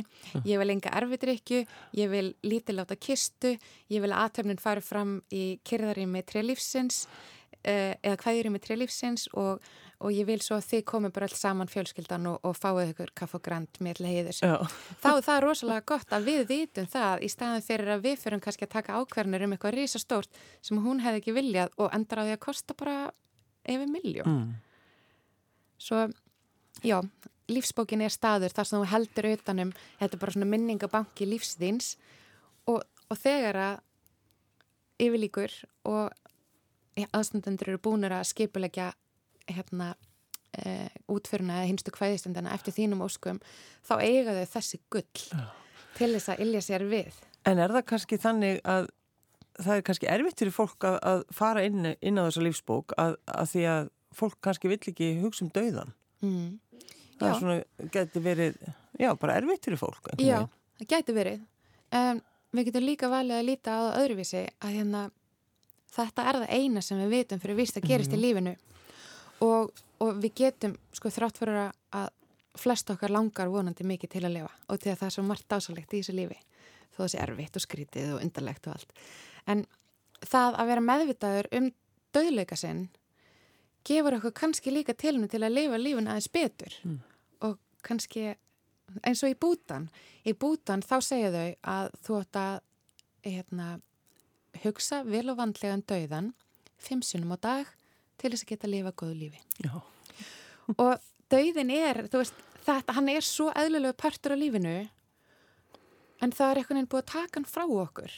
[0.48, 1.64] ég vil enga erfidrykju
[1.98, 3.54] ég vil lítiláta kistu
[3.92, 9.28] ég vil að aðtöfnin fari fram í kyrðari með trelífsins uh, eða hvaðir með trelífsins
[9.34, 9.62] og
[9.98, 13.11] og ég vil svo að þið komum bara alls saman fjölskyldan og, og fáið ykkur
[13.18, 14.42] kaff og grand með leiðis.
[15.02, 18.42] Þá er það rosalega gott að við vitum það í staðan fyrir að við fyrir
[18.44, 22.26] kannski að taka ákverðinir um eitthvað risastórt sem hún hefði ekki viljað og endar á
[22.28, 22.98] því að kosta bara
[23.68, 24.37] yfir miljón.
[24.37, 24.54] Mm.
[25.82, 26.04] Svo,
[26.87, 27.00] já,
[27.50, 31.96] lífsbókin er staður þar sem þú heldur utanum, þetta er bara svona minningabanki lífsðins
[32.70, 33.84] og, og þegar að
[34.98, 35.52] yfirlíkur
[35.87, 38.90] og aðstandendur eru búinir að skipulegja
[39.54, 39.94] hérna
[40.56, 43.40] e, útföruna eða hinstu kvæðistendana eftir þínum óskum,
[43.87, 45.44] þá eiga þau þessi gull Já.
[45.98, 47.18] til þess að ilja sér við.
[47.48, 48.88] En er það kannski þannig að
[49.58, 53.16] það er kannski erfitt fyrir fólk að, að fara inn, inn á þessa lífsbók að,
[53.26, 55.94] að því að fólk kannski vill ekki hugsa um dauðan?
[56.22, 56.48] Mm.
[57.18, 58.58] Það er svona, getur verið,
[58.98, 60.11] já, bara erfitt fyrir fólk.
[60.22, 60.44] Já,
[60.78, 61.40] það getur verið.
[61.98, 62.20] Um,
[62.54, 65.02] við getum líka valið að líta á öðruvísi að hérna,
[65.96, 68.54] þetta er það eina sem við vitum fyrir vist að gerist mm í lífinu
[69.44, 69.72] og,
[70.03, 71.61] og við getum sko þrátt fyrir
[71.96, 72.09] að
[72.59, 75.55] flest okkar langar vonandi mikið til að lifa og til að það er svo margt
[75.55, 76.38] ásalegt í þessu lífi
[76.96, 78.94] þó sé erfitt og skrítið og undarlegt og allt.
[79.46, 79.64] En
[80.27, 81.68] það að vera meðvitaður um
[82.16, 82.88] döðleika sinn
[83.87, 86.98] gefur okkur kannski líka tilinu til að lifa lífun aðeins betur mm.
[87.46, 88.33] og kannski
[89.07, 89.88] eins og í bútan.
[90.27, 92.59] Í bútan þá segja þau að þú ætti að
[93.29, 93.68] hérna,
[94.64, 96.33] hugsa vel og vandlega um döðan
[96.79, 97.77] fimm sunum á dag
[98.18, 99.42] til þess að geta að lifa góðu lífi.
[99.64, 99.74] Já.
[100.76, 104.74] Og döðin er, þú veist, þetta, hann er svo eðlulegu partur á lífinu
[106.18, 108.16] en það er einhvern veginn búið að taka hann frá okkur.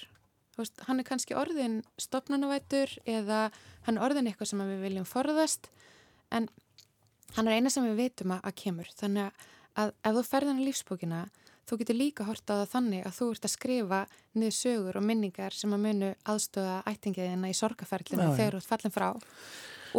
[0.54, 3.44] Þú veist, hann er kannski orðin stopnanuvætur eða
[3.86, 5.70] hann er orðin eitthvað sem við viljum forðast
[6.34, 6.48] en
[7.36, 8.90] hann er eina sem við vitum að, að kemur.
[8.98, 9.46] Þannig
[9.78, 11.24] að ef þú ferðan í lífsbókina
[11.70, 13.98] þú getur líka horta á það þannig að þú ert að skrifa
[14.34, 18.94] niður sögur og minningar sem að munu aðstöða ættingiðina í sorgaferlinu þegar þú ert fallin
[18.94, 19.08] frá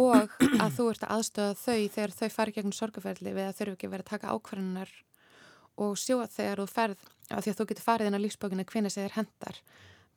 [0.00, 3.64] og að þú ert að aðstöða þau þegar þau fari gegnum sorgaferli við að þau
[3.66, 4.92] eru ekki verið að taka ákvarðanar
[5.82, 8.92] og sjúa þegar þú ferð af því að þú getur farið inn á lífsbókinu hvenna
[8.92, 9.60] segir hendar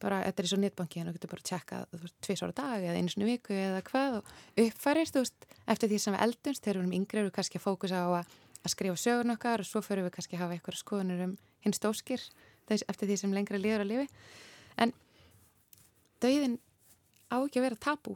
[0.03, 1.77] bara, þetta er svo nýttbanki en þú getur bara að tjekka
[2.25, 4.33] tvið sóra dag eða einu svona viku eða hvað og
[4.65, 7.65] uppfærist, veist, eftir því sem við eldumst þegar við erum yngri, við erum kannski að
[7.65, 8.33] fókusa á að
[8.65, 11.33] að skrifa sögun okkar og svo fyrir við kannski að hafa eitthvað skoðunir um
[11.63, 12.21] hinn stóskir
[12.65, 14.07] eftir því sem lengra líður að lifi
[14.81, 14.93] en
[16.23, 16.57] dauðin
[17.29, 18.15] á ekki að vera tabú.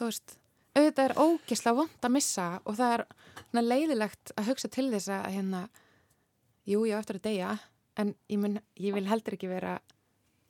[0.00, 0.36] Veist,
[0.76, 5.26] auðvitað er ógisla vond að missa og það er leiðilegt að hugsa til þess að
[5.36, 5.62] hérna,
[6.68, 7.50] jú, ég á eftir að deyja
[8.00, 9.76] en ég, mun, ég vil heldur ekki vera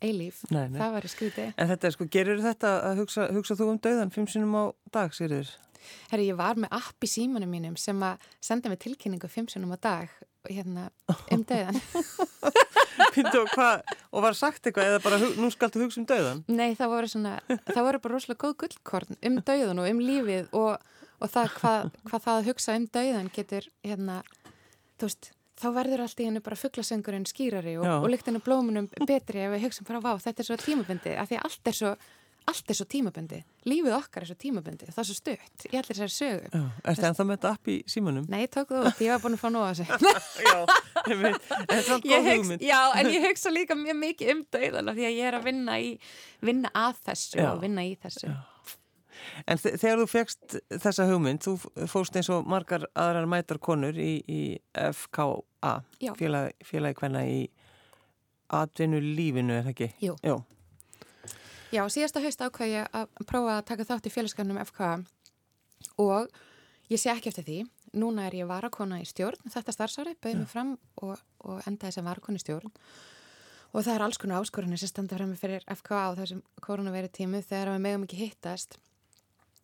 [0.03, 0.79] eilíf, nei, nei.
[0.79, 3.83] það var í skríti En þetta er sko, gerir þetta að hugsa, hugsa þú um
[3.83, 5.53] dauðan fimm sinum á dag, sér þér?
[6.13, 9.75] Herri, ég var með app í símanum mínum sem að senda mig tilkynningu fimm sinum
[9.75, 10.15] á dag
[10.49, 10.89] hérna
[11.35, 11.79] um döðan
[13.13, 16.43] Pindu, og var sagt eitthvað eða bara nú skaltu hugsa um döðan?
[16.53, 17.35] Nei, það voru svona,
[17.69, 21.93] það voru bara rosalega góð gullkorn um döðan og um lífið og, og það hvað,
[22.09, 24.19] hvað það að hugsa um döðan getur hérna,
[25.01, 29.45] þú veist þá verður allt í hennu bara fugglasöngurinn skýrari og, og lyktinu blómunum betri
[29.45, 31.93] ef við hugsaum bara vá, þetta er svo tímabindi af því að allt er svo
[32.51, 35.65] allt er svo tímabundi, lífið okkar er svo tímabundi það er svo stutt.
[35.69, 36.49] Í allir þessari sögu.
[36.53, 38.27] Já, Er það ennþá með þetta app í símanum?
[38.33, 39.87] Nei, tók þú út, ég var búin að fá nóga þessu.
[40.49, 40.57] Já,
[42.09, 45.49] ég þetta en ég hugsa líka mjög mikið um döðana því að ég er að
[45.51, 45.93] vinna, í,
[46.43, 47.49] vinna að þessu Já.
[47.53, 48.31] og vinna í þessu.
[48.31, 48.39] Já.
[49.47, 54.17] En þegar þú fegst þessa hugmynd, þú fóst eins og margar aðrar mætar konur í,
[54.27, 54.41] í
[54.75, 55.77] FKA
[56.19, 57.45] félagi hvenna í
[58.53, 59.89] atvinnu lífinu, er það ekki?
[60.03, 60.17] Jú.
[60.27, 60.41] Jú
[61.73, 64.81] Já, síðasta haust ákvæði ég að prófa að taka þátt í félagskapnum FK
[66.03, 66.27] og
[66.93, 67.55] ég sé ekki eftir því.
[67.97, 71.17] Núna er ég varakona í stjórn, þetta starfsári, bauði mig fram og,
[71.49, 72.75] og endaði sem varakona í stjórn.
[73.73, 77.09] Og það er alls konar áskorunni sem standa fram með fyrir FK á þessum koronaveri
[77.09, 78.77] tímu þegar við megum ekki hittast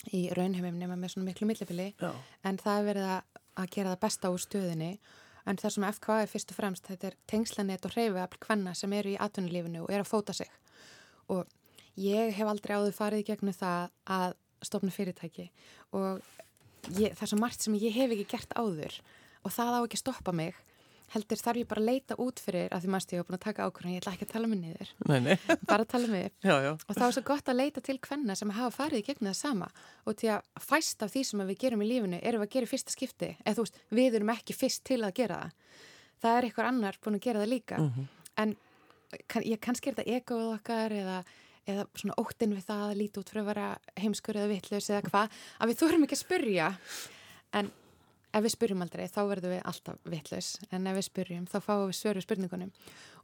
[0.09, 4.03] í raunheimum nema með svona miklu millifili en það er verið að, að gera það
[4.07, 4.91] besta úr stöðinni
[5.45, 8.97] en það sem FK er fyrst og fremst, þetta er tengslanett og hreyfiðafl hvenna sem
[8.97, 10.49] eru í atvinnulífinu og er að fóta sig.
[11.29, 11.45] Og
[11.99, 15.49] Ég hef aldrei áður farið í gegnum það að stopna fyrirtæki
[15.97, 16.23] og
[16.95, 18.97] ég, það er svo margt sem ég hef ekki gert áður
[19.45, 20.57] og það á ekki að stoppa mig.
[21.09, 23.45] Heldur þarf ég bara að leita út fyrir að því maður stíða og búin að
[23.47, 24.91] taka ákvörðan, ég ætla ekki að tala mig niður.
[25.09, 25.37] Nei, nei.
[25.71, 26.49] bara að tala mig upp.
[26.85, 29.39] Og þá er svo gott að leita til hvenna sem hafa farið í gegnum það
[29.39, 29.71] sama.
[30.05, 32.71] Og til að fæst af því sem við gerum í lífinu erum við að gera
[32.75, 33.31] fyrsta skipti.
[33.41, 35.81] Eða þú veist, við erum ekki fyrst til að gera það.
[36.19, 37.81] Það er eitthvað annar búin að gera það líka.
[37.81, 38.07] Mm -hmm.
[38.45, 38.57] en
[39.27, 41.23] kann, ég kannski er þetta egoð okkar eða
[41.69, 43.69] eða svona óttinn við það að líti út fyrir að vera
[44.01, 46.71] heimskur eða vittlaus eða hvað að við þurfum ekki að spurja
[47.59, 47.71] en
[48.29, 51.87] ef við spurjum aldrei þá verðum við alltaf vittlaus en ef við spurjum þá fáum
[51.87, 52.73] við svöru spurningunum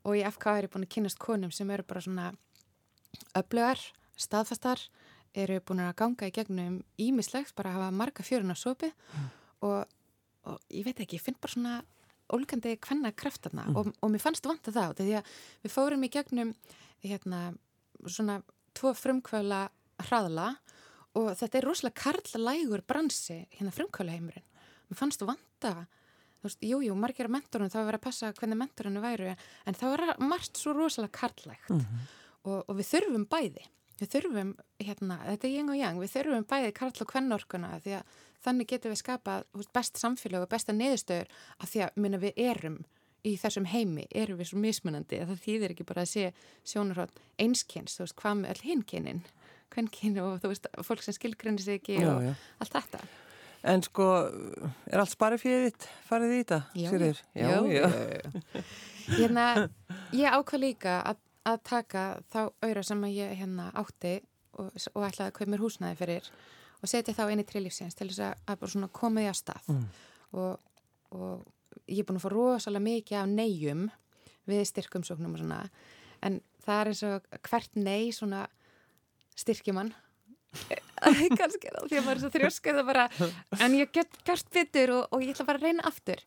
[0.04, 2.30] og í FK er ég búin að kynast konum sem eru bara svona
[3.38, 3.80] öflugar,
[4.20, 4.82] staðfastar
[5.34, 9.28] eru búin að ganga í gegnum ímislegt, bara að hafa marga fjörun á sopi mm.
[9.66, 9.80] og,
[10.50, 11.76] og ég veit ekki, ég finn bara svona
[12.32, 13.76] ólgandi hvenna kraftarna mm.
[13.76, 15.32] og, og mér fannst vant að það, því að
[15.64, 16.54] við fórum í gegnum
[17.04, 17.40] hérna
[18.08, 18.40] svona
[18.74, 19.66] tvo frumkvöla
[20.08, 20.48] hraðla
[21.18, 24.46] og þetta er rosalega karlalægur bransi hérna frumkvölaheimurinn.
[24.90, 25.74] Mér fannst þú vanta,
[26.40, 29.30] þú veist, jújú, jú, margir af mentorinn, þá verið að passa hvernig mentorinn væru,
[29.64, 32.10] en það var margt svo rosalega karlægt mm -hmm.
[32.42, 33.64] og, og við þurfum bæði.
[34.00, 37.92] Við þurfum, hérna, þetta er jeng og jeng, við þurfum bæði karl og kvennorkuna því
[38.00, 38.02] að
[38.42, 42.84] þannig getum við skapað best samfélag og besta neðustöður af því að minna, við erum
[43.24, 46.24] í þessum heimi erum við svo mismunandi að það þýðir ekki bara að sé
[46.68, 49.22] sjónarhótt einskjens, þú veist, hvað með all hinkynin
[49.74, 52.34] kvennkyn og þú veist, fólk sem skilgrinni sig ekki já, og já.
[52.62, 53.04] allt þetta
[53.64, 54.06] En sko,
[54.92, 56.58] er allt sparið fyrir þitt farið í þetta?
[56.76, 56.90] Já,
[57.40, 58.64] já, já
[59.14, 59.46] Hérna,
[60.12, 64.18] ég ákvað líka að, að taka þá auðra sem ég hérna átti
[64.52, 66.30] og, og ætlaði að kaupa mér húsnaði fyrir
[66.80, 69.84] og setja þá inn í trilífsins til þess að, að koma því að stað mm.
[70.40, 70.68] og,
[71.16, 71.53] og
[71.88, 73.84] ég er búin að fá rosalega mikið af neyjum
[74.48, 75.60] við styrkumsóknum og svona
[76.24, 78.46] en það er eins og hvert ney svona
[79.38, 79.92] styrkjumann
[81.38, 83.04] kannski er það því að maður er svo þrjóskað bara,
[83.64, 86.22] en ég get gert betur og, og ég ætla bara að reyna aftur.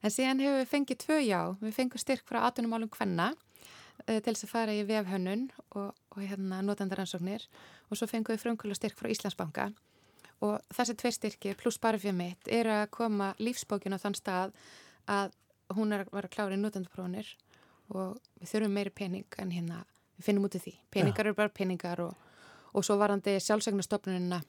[0.00, 4.32] En síðan hefur við fengið tvö já við fengum styrk frá atunumálum hvenna uh, til
[4.32, 7.46] þess að fara í vefhönnun og, og hérna notandaransóknir
[7.88, 9.70] og svo fengum við frumkvölu styrk frá Íslandsbanka.
[10.40, 14.54] Og þessi tveir styrkir pluss bara fyrir mitt er að koma lífsbókin á þann stað
[15.06, 15.36] að
[15.76, 17.28] hún er að vera klári í notandaprónir
[17.94, 19.84] og við þurfum meiri pening en hérna
[20.16, 20.74] við finnum út af því.
[20.90, 21.30] Peningar ja.
[21.30, 22.14] eru bara peningar og
[22.74, 24.40] og svo varandi sjálfsögnastofnunina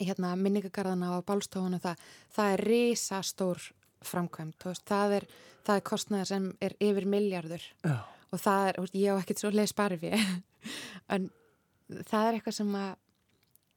[0.00, 3.64] hérna, minningagarðana og bálstofuna það, það er risastór
[4.06, 5.26] framkvæmt, veist, það er,
[5.74, 7.98] er kostnæðar sem er yfir miljardur Já.
[8.32, 10.16] og það er, ég á ekkert svo leið spari við
[11.14, 11.28] en
[12.06, 12.94] það er eitthvað sem að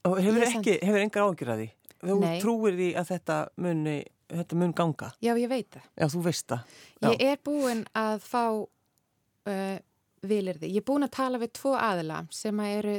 [0.08, 1.64] Og hefur ekki, hefur engar ágjur að því?
[2.00, 3.96] Þú trúir því að þetta muni
[4.30, 5.12] þetta mun ganga?
[5.22, 5.86] Já, ég veit það.
[5.96, 6.74] Já, þú veist það.
[7.00, 7.08] Já.
[7.10, 9.78] Ég er búin að fá uh,
[10.26, 10.70] vilirði.
[10.70, 12.98] Ég er búin að tala við tvo aðila sem að eru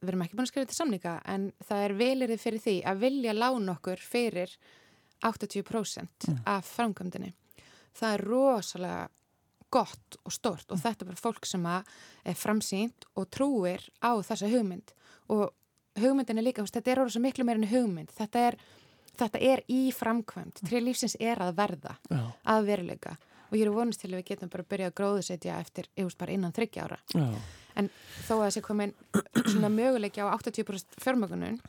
[0.00, 3.02] við erum ekki búin að skrifa þetta samninga en það er velirðið fyrir því að
[3.04, 4.54] vilja lána okkur fyrir
[5.28, 6.42] 80% mm.
[6.48, 7.34] af framkvæmdini.
[7.96, 9.08] Það er rosalega
[9.70, 14.48] gott og stort og þetta er bara fólk sem er framsýnt og trúir á þessa
[14.50, 14.94] hugmynd
[15.30, 15.50] og
[16.00, 18.58] hugmyndin er líka, þetta er orðið svo miklu meirinn hugmynd, þetta er,
[19.20, 22.22] þetta er í framkvæmd, trið lífsins er að verða, Já.
[22.56, 23.16] að veruleika
[23.50, 26.18] og ég eru vonist til að við getum bara að byrja að gróðusetja eftir, veist
[26.20, 27.00] bara innan þryggja ára.
[27.14, 27.26] Já
[27.78, 27.90] en
[28.26, 28.94] þó að þessi komin
[29.46, 31.60] svona möguleiki á 80% fjármögunun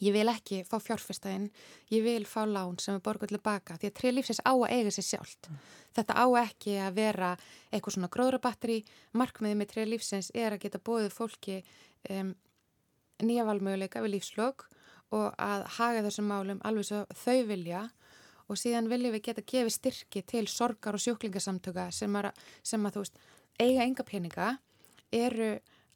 [0.00, 1.50] ég vil ekki fá fjárfestæðin
[1.92, 4.70] ég vil fá lán sem er borguð til baka því að trið lífsins á að
[4.72, 5.58] eiga sér sjálft mm.
[5.98, 7.32] þetta á ekki að vera
[7.70, 8.78] eitthvað svona gróðrabatteri
[9.20, 11.58] markmiðið með trið lífsins er að geta bóðið fólki
[12.10, 12.32] um,
[13.22, 14.66] nýja valmöguleika við lífslög
[15.12, 17.86] og að haga þessum málum alveg svo þau vilja
[18.48, 22.32] og síðan viljum við geta gefið styrki til sorgar og sjúklingasamtöka sem að,
[22.64, 23.22] sem að þú veist,
[23.60, 24.50] eiga enga peninga
[25.12, 25.50] eru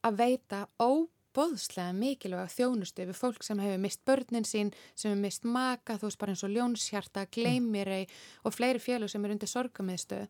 [0.06, 5.48] að veita óbóðslega mikilvæg þjónustu yfir fólk sem hefur mist börnin sín, sem hefur mist
[5.48, 8.04] maka, þú veist bara eins og ljónshjarta, gleimirei
[8.44, 10.20] og fleiri félug sem er undir sorgamiðstu.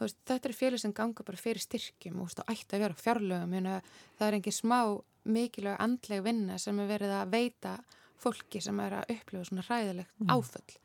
[0.00, 3.68] Þetta eru félug sem ganga bara fyrir styrkjum og ætti að vera fjárlögum.
[4.16, 4.80] Það er engin smá
[5.26, 7.76] mikilvæg andleg vinna sem er verið að veita
[8.20, 10.32] fólki sem er að upplifa svona ræðilegt mm.
[10.32, 10.76] áföll.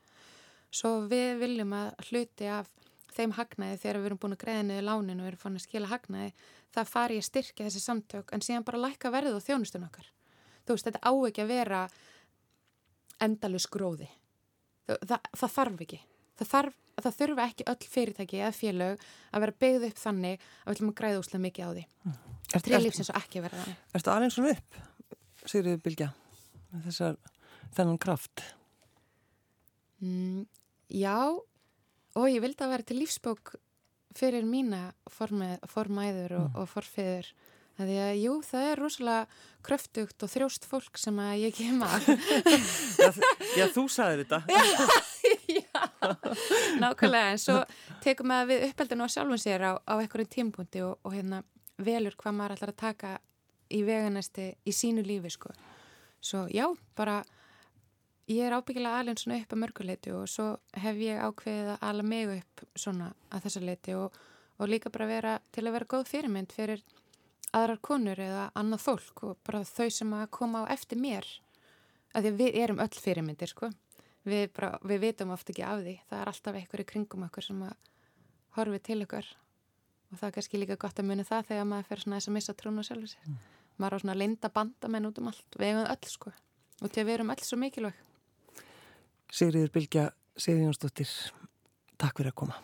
[0.72, 2.70] Svo við viljum að hluti af
[3.12, 5.92] þeim hagnaði þegar við erum búin að greiða niður lánin og erum fann að skila
[5.92, 6.32] hagnaði
[6.72, 10.08] það fari að styrkja þessi samtök en síðan bara lækka verðið og þjónustun okkar.
[10.64, 11.82] Þú veist, þetta á ekki að vera
[13.22, 14.08] endalus gróði.
[14.88, 16.00] Það, það, það þarf ekki.
[16.40, 20.72] Það, þarf, það þurfa ekki öll fyrirtæki eða félög að vera byggð upp þannig að
[20.72, 21.86] við ætlum að græða úslega mikið á því.
[22.52, 23.86] Trílífsins og ekki vera þannig.
[23.92, 24.82] Er þetta alveg svona upp,
[25.44, 26.12] Sigriður Bilgja
[26.88, 27.18] þessar,
[27.76, 28.44] þennan kraft?
[30.02, 30.46] Mm,
[30.92, 31.18] Já
[32.20, 33.54] og ég vildi að vera til lífsbók
[34.18, 36.58] fyrir mína formæður og, mm.
[36.60, 37.30] og forfiður
[37.82, 42.10] því að jú, það er rosalega kröftugt og þrjóst fólk sem að ég kem að.
[43.02, 43.08] Já,
[43.58, 44.42] já, þú sagði þetta.
[45.56, 45.82] Já,
[46.82, 47.32] nákvæmlega.
[47.32, 47.58] En svo
[48.04, 51.42] tekum við við uppeldinu á sjálfum sér á, á einhverju tímpunkti og, og hérna
[51.82, 53.12] velur hvað maður ætlar að taka
[53.72, 55.54] í veganæsti í sínu lífi sko.
[56.22, 57.22] Svo já, bara
[58.32, 60.46] Ég er ábyggilega alveg svona upp að mörguleiti og svo
[60.80, 64.18] hef ég ákveðið að ala mig upp svona að þessa leiti og,
[64.62, 66.84] og líka bara vera til að vera góð fyrirmynd fyrir
[67.58, 71.28] aðrar konur eða annað fólk og bara þau sem að koma á eftir mér.
[72.14, 73.72] Af því að við erum öll fyrirmyndir sko.
[74.24, 75.96] Við, bara, við vitum ofta ekki af því.
[76.08, 77.74] Það er alltaf einhverju kringum okkur sem að
[78.56, 79.32] horfi til okkur
[80.12, 82.38] og það er kannski líka gott að muni það þegar maður fer svona þess að
[82.38, 83.28] missa trún og sjálfur sér.
[83.28, 83.51] Mm.
[83.82, 85.58] Maður á svona linda bandamenn út um allt.
[85.58, 86.34] Við hefum öll sko.
[86.82, 88.02] Og til að við erum öll svo mikilvæg.
[89.32, 90.10] Sigriður Bilgja
[90.42, 91.10] Sigriðjónsdóttir,
[92.00, 92.62] takk fyrir að koma.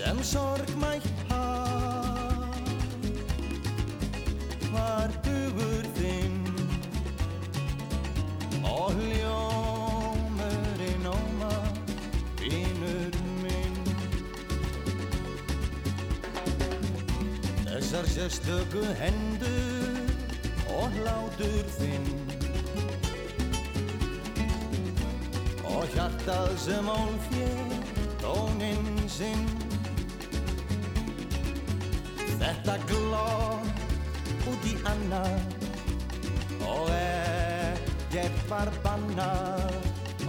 [0.00, 2.56] Sem sorgmætt haf
[4.72, 6.38] var dugur þinn.
[8.64, 11.56] Og ljómurinn óma
[12.40, 13.76] vinnur minn.
[17.66, 20.00] Þessar sérstöku hendur
[20.78, 22.08] og hlátur þinn.
[25.74, 27.76] Og hjartað sem álfér
[28.24, 29.69] tóninn sinn
[32.40, 33.68] Þetta glóð
[34.50, 35.40] út í annað.
[36.64, 39.78] Og ekkert var bannað.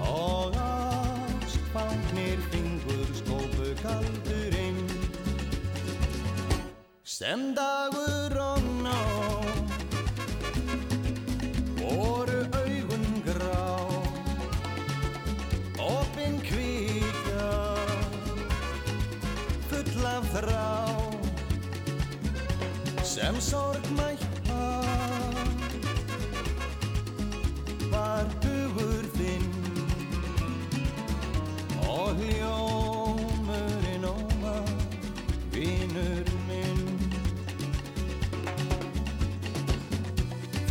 [0.02, 4.82] Og ástfangnir fingur skópu kaldurinn
[7.06, 8.01] sem dagur
[23.22, 24.50] sem sorgmætt
[27.92, 29.50] var hugur þinn.
[31.86, 34.56] Og hljómurinn óma
[35.54, 36.82] vinur minn.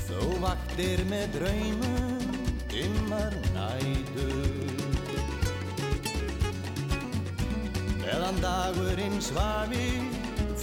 [0.08, 2.26] Þú vaktir með draumum
[2.72, 4.74] dimmar nætur.
[8.02, 9.86] Meðan dagurinn svafi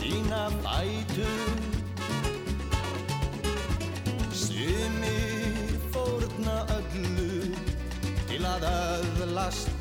[0.01, 1.66] þína fætur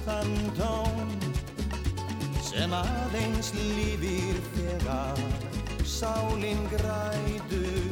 [0.06, 1.14] þann tón
[2.46, 5.22] sem aðeins lífir þegar
[5.82, 7.85] sálinn grætur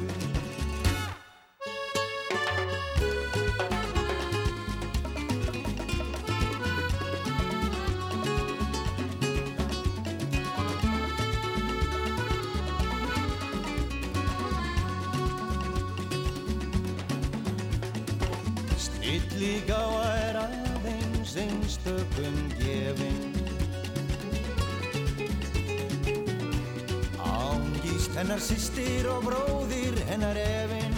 [28.45, 30.95] sýstir og bróðir hennar efin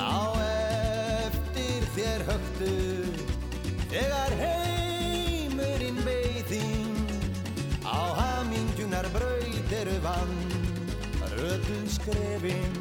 [0.00, 2.74] Á eftir þér högtu
[3.92, 6.96] Þegar heimurinn beithín
[7.84, 10.38] Á hamingjunar braut eru vann
[11.38, 12.72] Rötuð skrefin.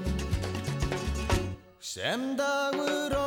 [1.80, 3.27] Sem dagur og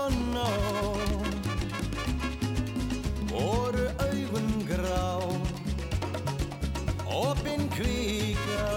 [7.81, 8.69] kvíka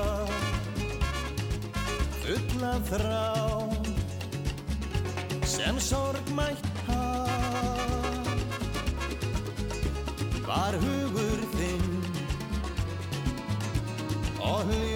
[2.22, 3.26] full af þrá
[5.54, 8.30] sem sorgmætt haf
[10.48, 11.92] var hugur þinn
[14.52, 14.93] og hljó